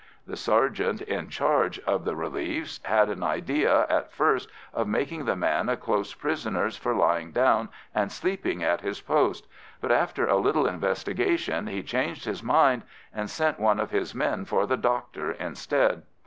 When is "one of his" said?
13.59-14.15